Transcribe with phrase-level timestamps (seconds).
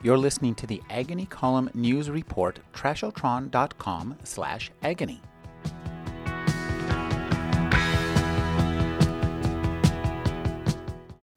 [0.00, 5.20] You're listening to the Agony Column News Report, trashotron.com slash agony.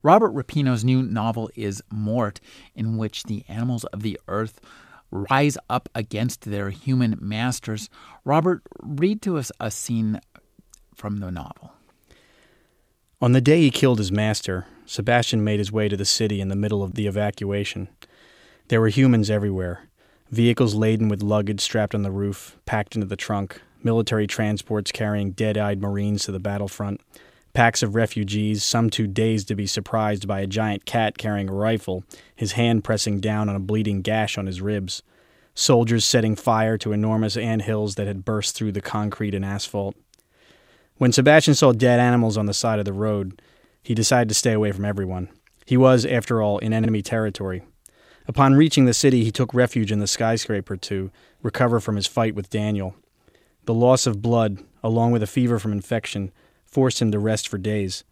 [0.04, 2.40] Robert Repino's new novel is Mort,
[2.76, 4.60] in which the animals of the earth
[5.10, 7.90] rise up against their human masters.
[8.24, 10.20] Robert, read to us a scene
[10.94, 11.72] from the novel.
[13.20, 16.46] On the day he killed his master, Sebastian made his way to the city in
[16.46, 17.88] the middle of the evacuation.
[18.72, 19.82] There were humans everywhere
[20.30, 25.32] vehicles laden with luggage strapped on the roof, packed into the trunk, military transports carrying
[25.32, 27.02] dead eyed Marines to the battlefront,
[27.52, 31.52] packs of refugees, some too dazed to be surprised by a giant cat carrying a
[31.52, 32.02] rifle,
[32.34, 35.02] his hand pressing down on a bleeding gash on his ribs,
[35.54, 39.96] soldiers setting fire to enormous ant hills that had burst through the concrete and asphalt.
[40.96, 43.42] When Sebastian saw dead animals on the side of the road,
[43.82, 45.28] he decided to stay away from everyone.
[45.66, 47.64] He was, after all, in enemy territory.
[48.28, 51.10] Upon reaching the city, he took refuge in the skyscraper to
[51.42, 52.94] recover from his fight with Daniel.
[53.64, 56.32] The loss of blood, along with a fever from infection,
[56.64, 58.04] forced him to rest for days.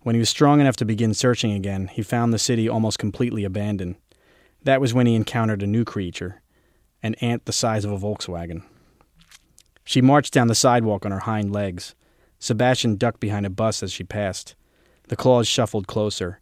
[0.00, 3.44] When he was strong enough to begin searching again, he found the city almost completely
[3.44, 3.96] abandoned.
[4.62, 6.40] That was when he encountered a new creature,
[7.02, 8.62] an ant the size of a Volkswagen.
[9.84, 11.94] She marched down the sidewalk on her hind legs.
[12.38, 14.54] Sebastian ducked behind a bus as she passed.
[15.08, 16.40] The claws shuffled closer.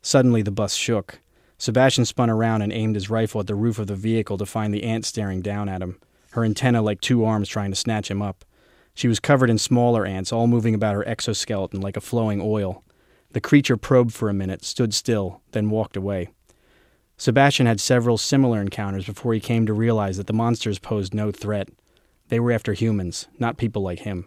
[0.00, 1.20] Suddenly the bus shook.
[1.64, 4.74] Sebastian spun around and aimed his rifle at the roof of the vehicle to find
[4.74, 5.98] the ant staring down at him,
[6.32, 8.44] her antenna like two arms trying to snatch him up.
[8.92, 12.84] She was covered in smaller ants, all moving about her exoskeleton like a flowing oil.
[13.32, 16.28] The creature probed for a minute, stood still, then walked away.
[17.16, 21.32] Sebastian had several similar encounters before he came to realize that the monsters posed no
[21.32, 21.70] threat.
[22.28, 24.26] They were after humans, not people like him.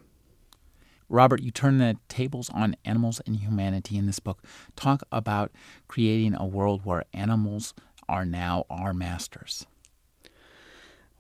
[1.10, 4.44] Robert, you turn the tables on animals and humanity in this book.
[4.76, 5.52] Talk about
[5.88, 7.74] creating a world where animals
[8.10, 9.66] are now our masters.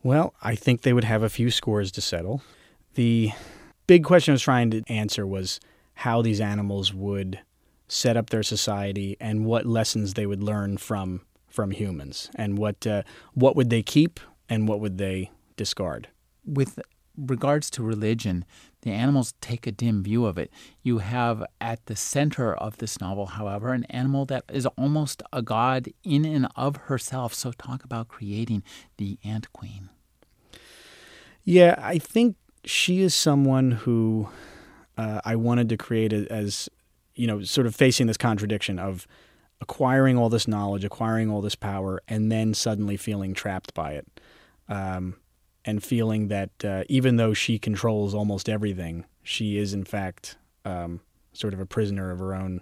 [0.03, 2.41] Well, I think they would have a few scores to settle.
[2.95, 3.31] The
[3.87, 5.59] big question I was trying to answer was
[5.95, 7.39] how these animals would
[7.87, 12.85] set up their society and what lessons they would learn from from humans and what
[12.85, 13.01] uh,
[13.33, 16.09] what would they keep and what would they discard.
[16.45, 16.79] With
[17.17, 18.45] regards to religion,
[18.81, 20.51] the animals take a dim view of it.
[20.83, 25.41] You have at the center of this novel, however, an animal that is almost a
[25.41, 27.33] god in and of herself.
[27.33, 28.63] So, talk about creating
[28.97, 29.89] the ant queen.
[31.43, 32.35] Yeah, I think
[32.65, 34.29] she is someone who
[34.97, 36.69] uh, I wanted to create as,
[37.15, 39.07] you know, sort of facing this contradiction of
[39.61, 44.19] acquiring all this knowledge, acquiring all this power, and then suddenly feeling trapped by it.
[44.69, 45.15] Um,
[45.67, 51.01] and feeling that uh, even though she controls almost everything, she is in fact um,
[51.33, 52.61] sort of a prisoner of her own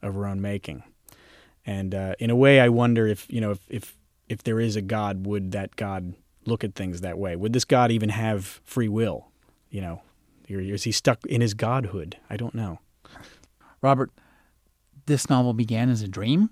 [0.00, 0.84] of her own making.
[1.66, 3.96] And uh, in a way, I wonder if you know if, if
[4.28, 6.14] if there is a God, would that God
[6.46, 7.34] look at things that way?
[7.34, 9.26] Would this God even have free will?
[9.68, 10.02] You know,
[10.48, 12.16] is he stuck in his godhood?
[12.30, 12.78] I don't know.
[13.82, 14.10] Robert,
[15.06, 16.50] this novel began as a dream.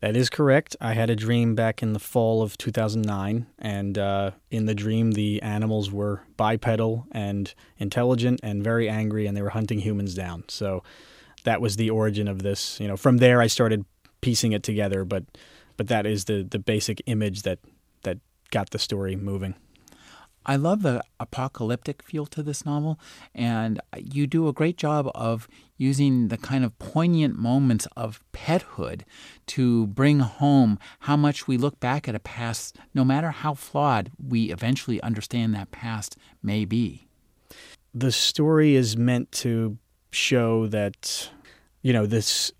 [0.00, 0.76] That is correct.
[0.80, 5.12] I had a dream back in the fall of 2009, and uh, in the dream,
[5.12, 10.44] the animals were bipedal and intelligent and very angry, and they were hunting humans down.
[10.48, 10.82] So
[11.44, 12.78] that was the origin of this.
[12.78, 13.86] You know, from there, I started
[14.20, 15.24] piecing it together, but
[15.78, 17.58] but that is the the basic image that
[18.02, 18.18] that
[18.50, 19.54] got the story moving.
[20.48, 23.00] I love the apocalyptic feel to this novel,
[23.34, 29.02] and you do a great job of using the kind of poignant moments of pethood
[29.48, 34.12] to bring home how much we look back at a past, no matter how flawed
[34.24, 37.08] we eventually understand that past may be.
[37.92, 39.78] The story is meant to
[40.12, 41.28] show that,
[41.82, 42.52] you know, this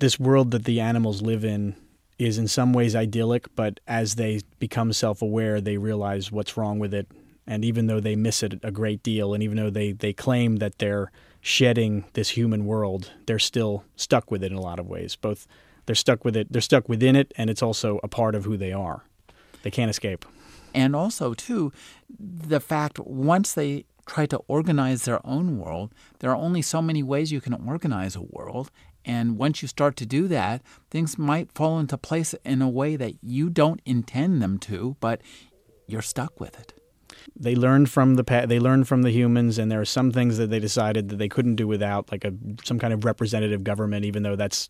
[0.00, 1.76] this world that the animals live in
[2.18, 6.80] is in some ways idyllic, but as they become self aware, they realize what's wrong
[6.80, 7.06] with it
[7.48, 10.56] and even though they miss it a great deal, and even though they, they claim
[10.56, 11.10] that they're
[11.40, 15.16] shedding this human world, they're still stuck with it in a lot of ways.
[15.16, 15.48] Both
[15.86, 18.58] they're stuck with it, they're stuck within it, and it's also a part of who
[18.58, 19.04] they are.
[19.62, 20.26] They can't escape.
[20.74, 21.72] And also, too,
[22.20, 27.02] the fact once they try to organize their own world, there are only so many
[27.02, 28.70] ways you can organize a world.
[29.06, 30.60] And once you start to do that,
[30.90, 35.22] things might fall into place in a way that you don't intend them to, but
[35.86, 36.77] you're stuck with it
[37.36, 40.50] they learned from the they learned from the humans, and there are some things that
[40.50, 42.32] they decided that they couldn't do without, like a
[42.64, 44.68] some kind of representative government, even though that's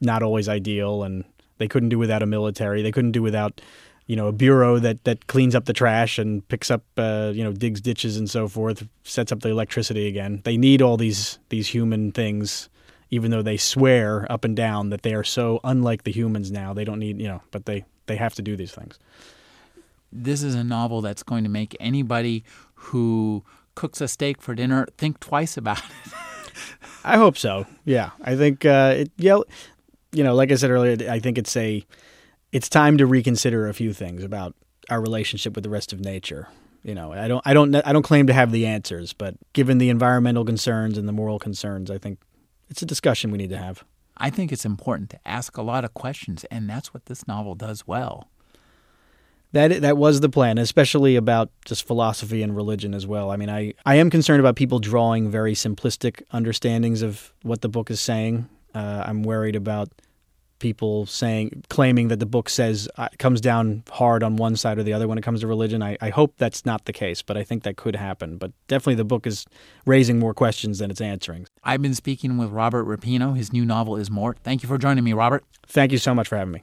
[0.00, 1.24] not always ideal, and
[1.58, 2.82] they couldn't do without a military.
[2.82, 3.60] They couldn't do without
[4.06, 7.44] you know a bureau that that cleans up the trash and picks up uh, you
[7.44, 10.40] know digs ditches and so forth, sets up the electricity again.
[10.44, 12.68] They need all these these human things.
[13.12, 16.72] Even though they swear up and down that they are so unlike the humans now,
[16.72, 19.00] they don't need, you know, but they, they have to do these things.
[20.12, 24.86] This is a novel that's going to make anybody who cooks a steak for dinner
[24.98, 26.12] think twice about it.
[27.04, 27.66] I hope so.
[27.84, 29.12] Yeah, I think uh, it.
[29.16, 29.40] Yeah,
[30.12, 31.84] you know, like I said earlier, I think it's a.
[32.52, 34.56] It's time to reconsider a few things about
[34.88, 36.48] our relationship with the rest of nature.
[36.82, 39.78] You know, I don't, I don't, I don't claim to have the answers, but given
[39.78, 42.18] the environmental concerns and the moral concerns, I think
[42.68, 43.84] it's a discussion we need to have.
[44.16, 47.54] I think it's important to ask a lot of questions, and that's what this novel
[47.54, 48.28] does well.
[49.52, 53.30] That that was the plan, especially about just philosophy and religion as well.
[53.30, 57.68] I mean, I, I am concerned about people drawing very simplistic understandings of what the
[57.68, 58.48] book is saying.
[58.74, 59.90] Uh, I'm worried about
[60.60, 64.84] people saying claiming that the book says uh, comes down hard on one side or
[64.84, 65.82] the other when it comes to religion.
[65.82, 68.36] I, I hope that's not the case, but I think that could happen.
[68.36, 69.46] But definitely, the book is
[69.84, 71.46] raising more questions than it's answering.
[71.64, 73.36] I've been speaking with Robert Repino.
[73.36, 74.38] His new novel is Mort.
[74.44, 75.44] Thank you for joining me, Robert.
[75.66, 76.62] Thank you so much for having me.